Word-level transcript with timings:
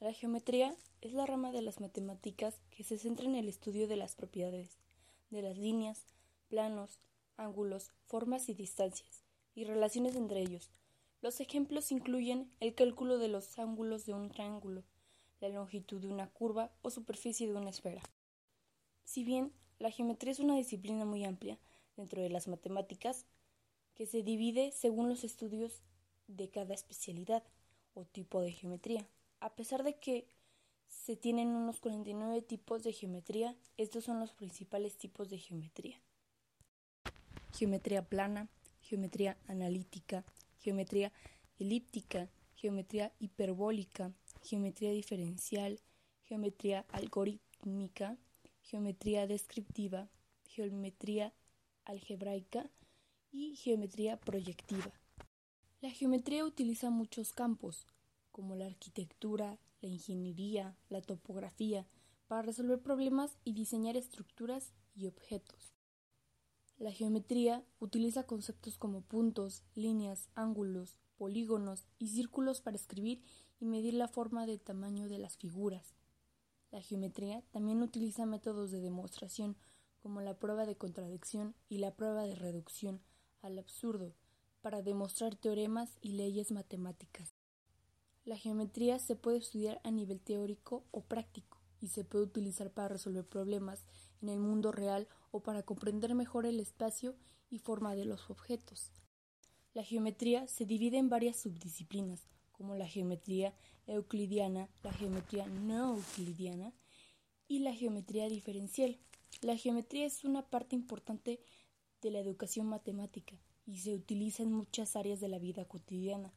La 0.00 0.14
geometría 0.14 0.74
es 1.02 1.12
la 1.12 1.26
rama 1.26 1.52
de 1.52 1.60
las 1.60 1.78
matemáticas 1.78 2.58
que 2.70 2.84
se 2.84 2.96
centra 2.96 3.26
en 3.26 3.34
el 3.34 3.48
estudio 3.50 3.86
de 3.86 3.96
las 3.96 4.14
propiedades, 4.14 4.78
de 5.28 5.42
las 5.42 5.58
líneas, 5.58 6.00
planos, 6.48 6.98
ángulos, 7.36 7.92
formas 8.06 8.48
y 8.48 8.54
distancias, 8.54 9.24
y 9.54 9.64
relaciones 9.64 10.16
entre 10.16 10.40
ellos. 10.40 10.70
Los 11.20 11.38
ejemplos 11.40 11.92
incluyen 11.92 12.50
el 12.60 12.74
cálculo 12.74 13.18
de 13.18 13.28
los 13.28 13.58
ángulos 13.58 14.06
de 14.06 14.14
un 14.14 14.30
triángulo, 14.30 14.84
la 15.38 15.50
longitud 15.50 16.00
de 16.00 16.08
una 16.08 16.30
curva 16.30 16.72
o 16.80 16.88
superficie 16.88 17.46
de 17.46 17.58
una 17.58 17.68
esfera. 17.68 18.00
Si 19.04 19.22
bien 19.22 19.52
la 19.78 19.90
geometría 19.90 20.32
es 20.32 20.40
una 20.40 20.56
disciplina 20.56 21.04
muy 21.04 21.26
amplia 21.26 21.58
dentro 21.98 22.22
de 22.22 22.30
las 22.30 22.48
matemáticas, 22.48 23.26
que 23.94 24.06
se 24.06 24.22
divide 24.22 24.72
según 24.72 25.10
los 25.10 25.24
estudios 25.24 25.82
de 26.26 26.48
cada 26.48 26.72
especialidad 26.72 27.42
o 27.92 28.06
tipo 28.06 28.40
de 28.40 28.52
geometría. 28.52 29.06
A 29.40 29.54
pesar 29.54 29.82
de 29.84 29.98
que 29.98 30.26
se 30.86 31.16
tienen 31.16 31.48
unos 31.48 31.80
49 31.80 32.42
tipos 32.42 32.82
de 32.82 32.92
geometría, 32.92 33.56
estos 33.78 34.04
son 34.04 34.20
los 34.20 34.32
principales 34.32 34.98
tipos 34.98 35.30
de 35.30 35.38
geometría. 35.38 36.00
Geometría 37.56 38.02
plana, 38.06 38.48
geometría 38.82 39.38
analítica, 39.48 40.24
geometría 40.58 41.12
elíptica, 41.58 42.28
geometría 42.54 43.12
hiperbólica, 43.18 44.12
geometría 44.42 44.90
diferencial, 44.90 45.80
geometría 46.24 46.84
algorítmica, 46.90 48.18
geometría 48.62 49.26
descriptiva, 49.26 50.08
geometría 50.44 51.32
algebraica 51.84 52.70
y 53.32 53.56
geometría 53.56 54.18
proyectiva. 54.18 54.92
La 55.80 55.90
geometría 55.90 56.44
utiliza 56.44 56.90
muchos 56.90 57.32
campos, 57.32 57.86
como 58.40 58.56
la 58.56 58.64
arquitectura, 58.64 59.58
la 59.82 59.88
ingeniería, 59.90 60.74
la 60.88 61.02
topografía, 61.02 61.86
para 62.26 62.40
resolver 62.40 62.80
problemas 62.80 63.36
y 63.44 63.52
diseñar 63.52 63.98
estructuras 63.98 64.72
y 64.94 65.08
objetos. 65.08 65.74
La 66.78 66.90
geometría 66.90 67.62
utiliza 67.80 68.22
conceptos 68.22 68.78
como 68.78 69.02
puntos, 69.02 69.62
líneas, 69.74 70.30
ángulos, 70.34 70.96
polígonos 71.18 71.84
y 71.98 72.08
círculos 72.08 72.62
para 72.62 72.76
escribir 72.76 73.22
y 73.60 73.66
medir 73.66 73.92
la 73.92 74.08
forma 74.08 74.46
de 74.46 74.56
tamaño 74.56 75.06
de 75.06 75.18
las 75.18 75.36
figuras. 75.36 75.92
La 76.70 76.80
geometría 76.80 77.42
también 77.50 77.82
utiliza 77.82 78.24
métodos 78.24 78.70
de 78.70 78.80
demostración 78.80 79.54
como 80.02 80.22
la 80.22 80.38
prueba 80.38 80.64
de 80.64 80.78
contradicción 80.78 81.54
y 81.68 81.76
la 81.76 81.94
prueba 81.94 82.22
de 82.22 82.36
reducción 82.36 83.02
al 83.42 83.58
absurdo 83.58 84.14
para 84.62 84.80
demostrar 84.80 85.36
teoremas 85.36 85.98
y 86.00 86.12
leyes 86.12 86.52
matemáticas. 86.52 87.34
La 88.24 88.36
geometría 88.36 88.98
se 88.98 89.16
puede 89.16 89.38
estudiar 89.38 89.80
a 89.82 89.90
nivel 89.90 90.20
teórico 90.20 90.84
o 90.90 91.02
práctico 91.02 91.60
y 91.80 91.88
se 91.88 92.04
puede 92.04 92.24
utilizar 92.24 92.70
para 92.70 92.88
resolver 92.88 93.26
problemas 93.26 93.84
en 94.20 94.28
el 94.28 94.38
mundo 94.38 94.72
real 94.72 95.08
o 95.30 95.40
para 95.42 95.62
comprender 95.62 96.14
mejor 96.14 96.44
el 96.44 96.60
espacio 96.60 97.16
y 97.48 97.58
forma 97.58 97.94
de 97.94 98.04
los 98.04 98.30
objetos. 98.30 98.92
La 99.72 99.82
geometría 99.82 100.46
se 100.48 100.66
divide 100.66 100.98
en 100.98 101.08
varias 101.08 101.36
subdisciplinas, 101.36 102.26
como 102.52 102.74
la 102.74 102.86
geometría 102.86 103.54
euclidiana, 103.86 104.68
la 104.82 104.92
geometría 104.92 105.46
no 105.46 105.94
euclidiana 105.94 106.74
y 107.48 107.60
la 107.60 107.72
geometría 107.72 108.28
diferencial. 108.28 108.98
La 109.40 109.56
geometría 109.56 110.06
es 110.06 110.24
una 110.24 110.42
parte 110.42 110.76
importante 110.76 111.40
de 112.02 112.10
la 112.10 112.18
educación 112.18 112.66
matemática 112.66 113.36
y 113.66 113.78
se 113.78 113.94
utiliza 113.94 114.42
en 114.42 114.52
muchas 114.52 114.96
áreas 114.96 115.20
de 115.20 115.28
la 115.28 115.38
vida 115.38 115.64
cotidiana, 115.64 116.32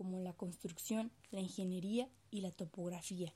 como 0.00 0.18
la 0.18 0.32
construcción, 0.32 1.12
la 1.30 1.40
ingeniería 1.40 2.08
y 2.30 2.40
la 2.40 2.52
topografía. 2.52 3.34